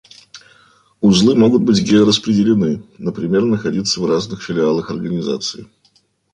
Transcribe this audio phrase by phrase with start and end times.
[0.99, 5.67] Узлы могут быть гео-распределены: например, находиться в разных филиалах организации